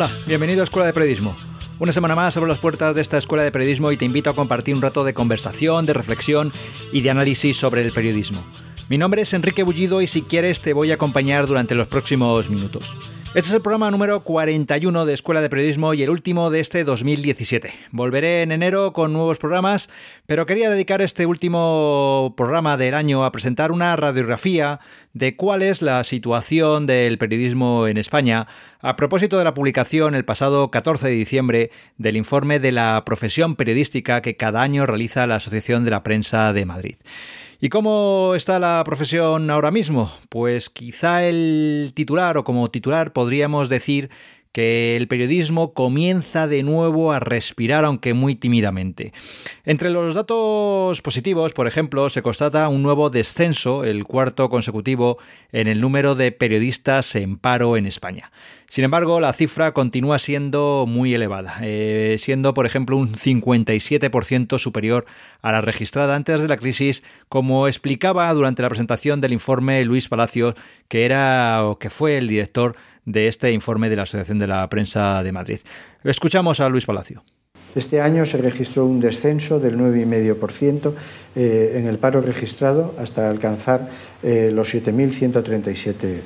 [0.00, 1.36] Hola, bienvenido a Escuela de Periodismo.
[1.80, 4.36] Una semana más abro las puertas de esta Escuela de Periodismo y te invito a
[4.36, 6.52] compartir un rato de conversación, de reflexión
[6.92, 8.38] y de análisis sobre el periodismo.
[8.88, 12.48] Mi nombre es Enrique Bullido y si quieres te voy a acompañar durante los próximos
[12.48, 12.96] minutos.
[13.34, 16.84] Este es el programa número 41 de Escuela de Periodismo y el último de este
[16.84, 17.70] 2017.
[17.90, 19.90] Volveré en enero con nuevos programas,
[20.24, 24.80] pero quería dedicar este último programa del año a presentar una radiografía
[25.12, 28.46] de cuál es la situación del periodismo en España
[28.80, 33.54] a propósito de la publicación el pasado 14 de diciembre del informe de la profesión
[33.54, 36.96] periodística que cada año realiza la Asociación de la Prensa de Madrid.
[37.60, 40.12] ¿Y cómo está la profesión ahora mismo?
[40.28, 44.10] Pues quizá el titular o como titular podríamos decir
[44.58, 49.12] que el periodismo comienza de nuevo a respirar, aunque muy tímidamente.
[49.64, 55.18] Entre los datos positivos, por ejemplo, se constata un nuevo descenso, el cuarto consecutivo,
[55.52, 58.32] en el número de periodistas en paro en España.
[58.68, 65.06] Sin embargo, la cifra continúa siendo muy elevada, eh, siendo, por ejemplo, un 57% superior
[65.40, 70.08] a la registrada antes de la crisis, como explicaba durante la presentación del informe Luis
[70.08, 70.54] Palacios,
[70.88, 72.74] que era o que fue el director
[73.08, 75.58] de este informe de la Asociación de la Prensa de Madrid.
[76.04, 77.24] Escuchamos a Luis Palacio.
[77.74, 80.92] Este año se registró un descenso del 9,5%
[81.36, 83.88] eh, en el paro registrado hasta alcanzar
[84.22, 86.20] eh, los 7.137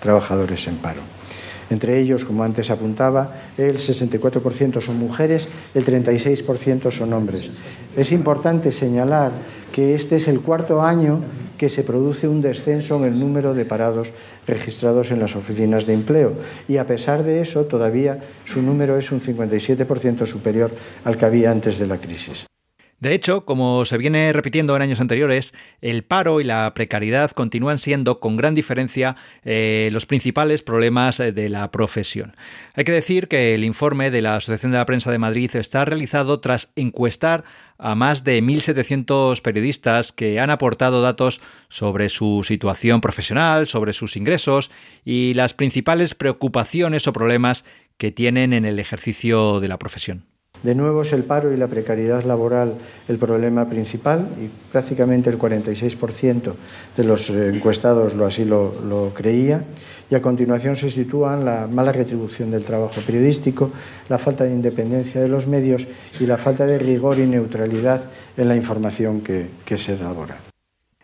[0.00, 1.00] trabajadores en paro.
[1.68, 7.50] Entre ellos, como antes apuntaba, el 64% son mujeres, el 36% son hombres.
[7.96, 9.32] Es importante señalar
[9.72, 11.20] que este es el cuarto año
[11.56, 14.12] que se produce un descenso en el número de parados
[14.46, 16.32] registrados en las oficinas de empleo
[16.68, 20.70] y a pesar de eso todavía su número es un 57% superior
[21.04, 22.46] al que había antes de la crisis.
[22.98, 25.52] De hecho, como se viene repitiendo en años anteriores,
[25.82, 31.30] el paro y la precariedad continúan siendo, con gran diferencia, eh, los principales problemas eh,
[31.32, 32.34] de la profesión.
[32.72, 35.84] Hay que decir que el informe de la Asociación de la Prensa de Madrid está
[35.84, 37.44] realizado tras encuestar
[37.76, 44.16] a más de 1.700 periodistas que han aportado datos sobre su situación profesional, sobre sus
[44.16, 44.70] ingresos
[45.04, 47.66] y las principales preocupaciones o problemas
[47.98, 50.35] que tienen en el ejercicio de la profesión.
[50.66, 52.74] De nuevo es el paro y la precariedad laboral
[53.06, 56.54] el problema principal y prácticamente el 46%
[56.96, 59.62] de los eh, encuestados lo así lo, creía.
[60.10, 63.70] Y a continuación se sitúan la mala retribución del trabajo periodístico,
[64.08, 65.86] la falta de independencia de los medios
[66.18, 68.02] y la falta de rigor y neutralidad
[68.36, 70.36] en la información que, que se elabora.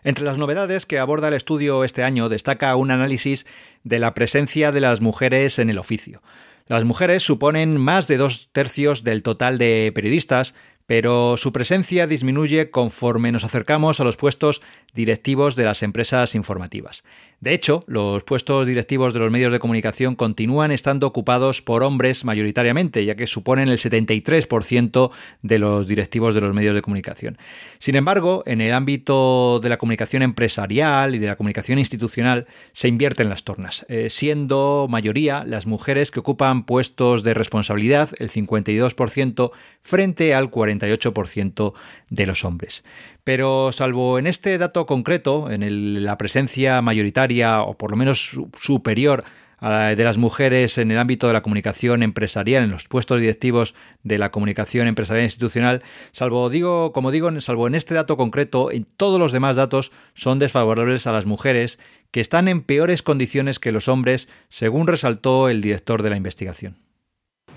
[0.03, 3.45] Entre las novedades que aborda el estudio este año destaca un análisis
[3.85, 6.21] de la presencia de las mujeres en el oficio.
[6.67, 12.69] Las mujeres suponen más de dos tercios del total de periodistas, pero su presencia disminuye
[12.69, 14.61] conforme nos acercamos a los puestos
[14.93, 17.03] directivos de las empresas informativas.
[17.43, 22.23] De hecho, los puestos directivos de los medios de comunicación continúan estando ocupados por hombres
[22.23, 25.11] mayoritariamente, ya que suponen el 73%
[25.41, 27.37] de los directivos de los medios de comunicación.
[27.79, 32.87] Sin embargo, en el ámbito de la comunicación empresarial y de la comunicación institucional se
[32.87, 39.51] invierten las tornas, eh, siendo mayoría las mujeres que ocupan puestos de responsabilidad, el 52%,
[39.81, 41.73] frente al 48%
[42.09, 42.85] de los hombres.
[43.23, 49.23] Pero salvo en este dato concreto, en la presencia mayoritaria o por lo menos superior
[49.61, 54.17] de las mujeres en el ámbito de la comunicación empresarial, en los puestos directivos de
[54.17, 59.21] la comunicación empresarial institucional, salvo digo, como digo, salvo en este dato concreto, en todos
[59.21, 61.79] los demás datos son desfavorables a las mujeres
[62.11, 66.82] que están en peores condiciones que los hombres, según resaltó el director de la investigación.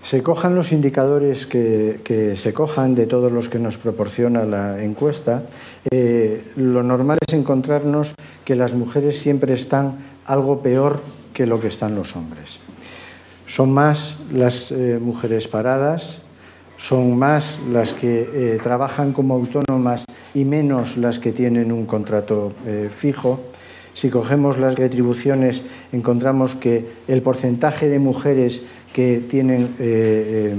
[0.07, 5.43] Se cojan los indicadores que, se cojan de todos los que nos proporciona la encuesta,
[5.91, 8.15] eh, lo normal es encontrarnos
[8.45, 11.01] que las mujeres siempre están algo peor
[11.35, 12.61] que lo que están los hombres.
[13.49, 16.21] Son más las eh, mujeres paradas,
[16.79, 22.53] son más las que eh, trabajan como autónomas y menos las que tienen un contrato
[22.97, 23.41] fijo.
[23.97, 28.61] Si cogemos las retribuciones, encontramos que el porcentaje de mujeres
[28.93, 30.55] que tienen eh, eh,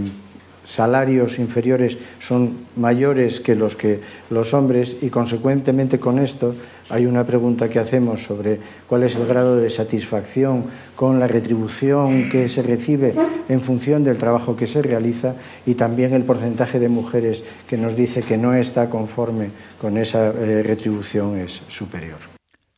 [0.66, 4.00] salarios inferiores son mayores que los que
[4.32, 6.56] los hombres y consecuentemente con esto
[6.90, 8.58] hay una pregunta que hacemos sobre
[8.88, 10.64] cuál es el grado de satisfacción
[10.96, 13.14] con la retribución que se recibe
[13.50, 15.36] en función del trabajo que se realiza
[15.68, 20.30] y también el porcentaje de mujeres que nos dice que no está conforme con esa
[20.30, 22.37] eh, retribución es superior.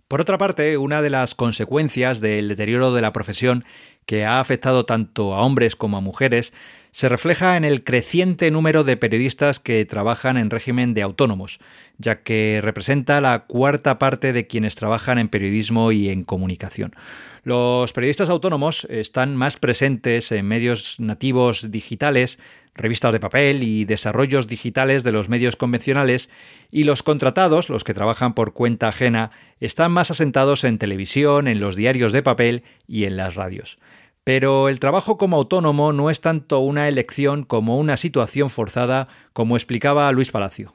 [0.10, 3.64] Por otra parte, una de las consecuencias del deterioro de la profesión
[4.08, 6.52] que ha afectado tanto a hombres como a mujeres
[6.92, 11.60] se refleja en el creciente número de periodistas que trabajan en régimen de autónomos,
[11.98, 16.96] ya que representa la cuarta parte de quienes trabajan en periodismo y en comunicación.
[17.44, 22.40] Los periodistas autónomos están más presentes en medios nativos digitales,
[22.76, 26.30] revistas de papel y desarrollos digitales de los medios convencionales,
[26.72, 31.60] y los contratados, los que trabajan por cuenta ajena, están más asentados en televisión, en
[31.60, 33.80] los diarios de papel y en las radios.
[34.30, 39.56] Pero el trabajo como autónomo no es tanto una elección como una situación forzada, como
[39.56, 40.72] explicaba Luis Palacio.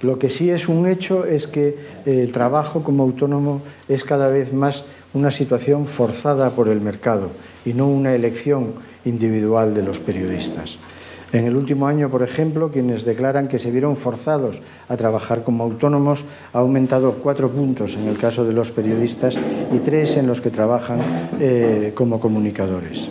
[0.00, 1.76] Lo que sí es un hecho es que
[2.06, 3.60] el trabajo como autónomo
[3.90, 7.32] es cada vez más una situación forzada por el mercado
[7.66, 8.72] y no una elección
[9.04, 10.78] individual de los periodistas.
[11.32, 15.64] En el último año, por ejemplo, quienes declaran que se vieron forzados a trabajar como
[15.64, 19.38] autónomos ha aumentado cuatro puntos en el caso de los periodistas
[19.72, 21.00] y tres en los que trabajan
[21.40, 23.08] eh, como comunicadores.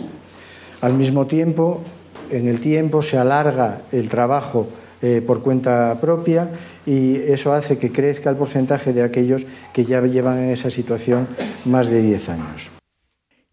[0.82, 1.82] Al mismo tiempo,
[2.30, 4.68] en el tiempo se alarga el trabajo
[5.02, 6.50] eh, por cuenta propia
[6.86, 11.26] y eso hace que crezca el porcentaje de aquellos que ya llevan en esa situación
[11.64, 12.70] más de 10 años.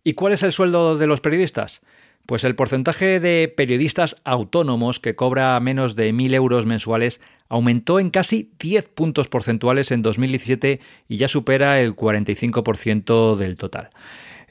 [0.03, 1.81] ¿Y cuál es el sueldo de los periodistas?
[2.29, 8.11] Pues el porcentaje de periodistas autónomos que cobra menos de 1.000 euros mensuales aumentó en
[8.11, 13.89] casi 10 puntos porcentuales en 2017 y ya supera el 45% del total.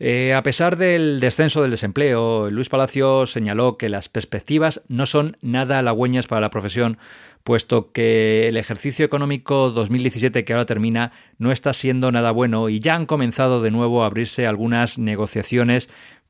[0.00, 5.36] Eh, a pesar del descenso del desempleo, Luis Palacio señaló que las perspectivas no son
[5.40, 6.98] nada halagüeñas para la profesión,
[7.44, 12.80] puesto que el ejercicio económico 2017 que ahora termina no está siendo nada bueno y
[12.80, 15.88] ya han comenzado de nuevo a abrirse algunas negociaciones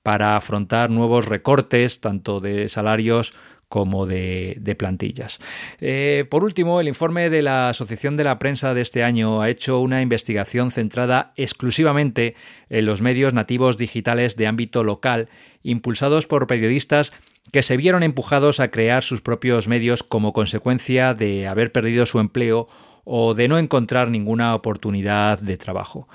[0.08, 3.34] para afrontar nuevos recortes, tanto de salarios
[3.69, 5.38] como de, plantillas.
[5.82, 9.50] Eh, por último, el informe de la Asociación de la Prensa de este año ha
[9.50, 12.37] hecho una investigación centrada exclusivamente
[12.70, 15.28] en los medios nativos digitales de ámbito local,
[15.62, 17.12] impulsados por periodistas
[17.52, 22.19] que se vieron empujados a crear sus propios medios como consecuencia de haber perdido su
[22.19, 22.66] empleo
[23.05, 26.08] o de no encontrar ninguna oportunidad de trabajo.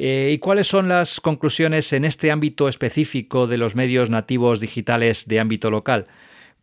[0.00, 5.26] Eh, ¿Y cuáles son las conclusiones en este ámbito específico de los medios nativos digitales
[5.26, 6.06] de ámbito local?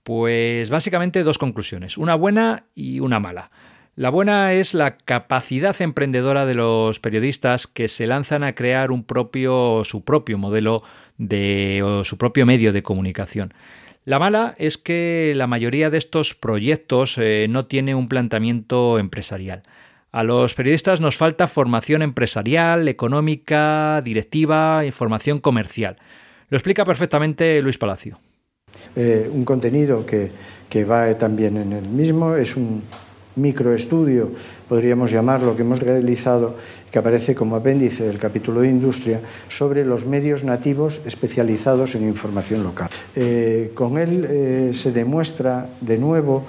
[0.04, 3.52] Pues básicamente dos conclusiones, una buena y una mala.
[3.98, 9.04] La buena es la capacidad emprendedora de los periodistas que se lanzan a crear un
[9.04, 10.84] propio, su propio modelo
[11.18, 13.54] de, o su propio medio de comunicación.
[14.06, 19.64] La mala es que la mayoría de estos proyectos eh, no tiene un planteamiento empresarial.
[20.16, 25.98] A los periodistas nos falta formación empresarial, económica, directiva, información comercial.
[26.48, 28.18] Lo explica perfectamente Luis Palacio.
[28.96, 30.32] Eh, un contenido que,
[30.70, 32.84] que va también en el mismo es un
[33.36, 34.32] microestudio,
[34.70, 36.56] podríamos llamarlo, que hemos realizado,
[36.90, 39.20] que aparece como apéndice del capítulo de industria,
[39.50, 42.88] sobre los medios nativos especializados en información local.
[43.18, 46.46] Eh, con él eh, se demuestra de nuevo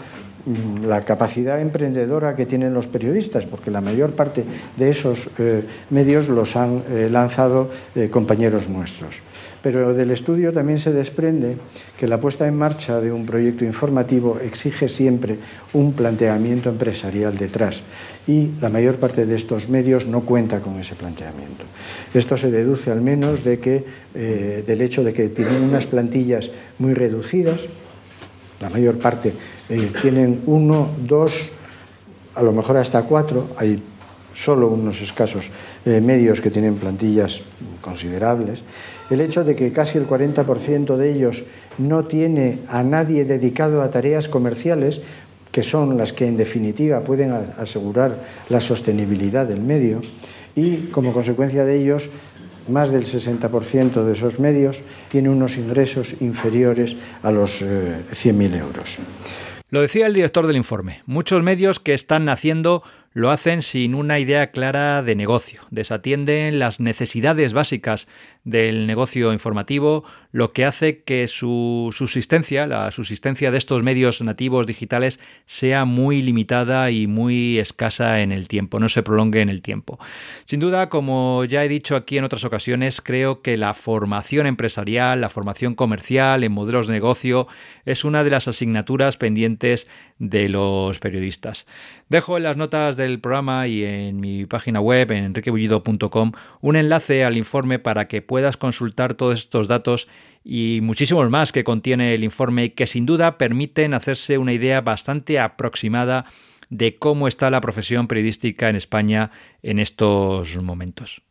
[0.87, 4.45] la capacidad emprendedora que tienen los periodistas, porque la mayor parte
[4.77, 9.17] de esos eh, medios los han eh, lanzado eh, compañeros nuestros.
[9.63, 11.57] Pero del estudio también se desprende
[11.99, 15.39] que la puesta en marcha de un proyecto informativo exige siempre
[15.73, 17.81] un planteamiento empresarial detrás
[18.29, 21.65] y la mayor parte de estos medios no cuenta con ese planteamiento.
[22.15, 23.85] Esto se deduce al menos de que,
[24.15, 27.63] del hecho de que tienen unas plantillas muy reducidas,
[28.61, 29.33] la mayor parte
[29.69, 31.33] eh, tienen uno, dos,
[32.35, 33.83] a lo mejor hasta cuatro, hay
[34.33, 35.51] solo unos escasos
[35.85, 37.41] eh, medios que tienen plantillas
[37.81, 38.63] considerables,
[39.09, 41.45] el hecho de que casi el 40% de ellos
[41.79, 45.01] no tiene a nadie dedicado a tareas comerciales,
[45.51, 48.19] que son las que en definitiva pueden asegurar
[48.51, 50.01] la sostenibilidad del medio,
[50.55, 52.09] y como consecuencia de ellos
[52.69, 58.97] más del 60% de esos medios tiene unos ingresos inferiores a los 100.000 eh, euros.
[59.71, 61.03] Lo decía el director del informe.
[61.07, 62.83] Muchos medios que están naciendo
[63.17, 68.09] lo hacen sin una idea clara de negocio, desatienden las necesidades básicas
[68.45, 74.67] del negocio informativo, lo que hace que su subsistencia, la subsistencia de estos medios nativos
[74.67, 79.63] digitales, sea muy limitada y muy escasa en el tiempo, no se prolongue en el
[79.63, 79.99] tiempo.
[80.45, 85.23] Sin duda, como ya he dicho aquí en otras ocasiones, creo que la formación empresarial,
[85.23, 87.49] la formación comercial en modelos de negocio
[87.87, 91.67] es una de las asignaturas pendientes de los periodistas.
[92.09, 97.25] Dejo en las notas del programa y en mi página web, en enriquebullido.com, un enlace
[97.25, 100.09] al informe para que puedas consultar todos estos datos
[100.45, 105.41] y muchísimos más que contiene el informe que sin duda permiten hacerse una idea bastante
[105.41, 106.27] aproximada
[106.69, 109.31] de cómo está la profesión periodística en España
[109.63, 111.23] en estos momentos.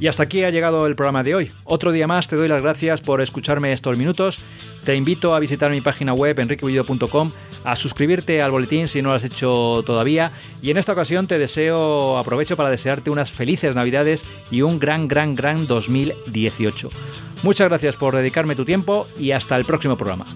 [0.00, 1.50] Y hasta aquí ha llegado el programa de hoy.
[1.64, 4.38] Otro día más te doy las gracias por escucharme estos minutos.
[4.84, 7.30] Te invito a visitar mi página web enriquebullido.com,
[7.64, 11.38] a suscribirte al boletín si no lo has hecho todavía y en esta ocasión te
[11.38, 16.90] deseo, aprovecho para desearte unas felices Navidades y un gran, gran, gran 2018.
[17.42, 20.26] Muchas gracias por dedicarme tu tiempo y hasta el próximo programa.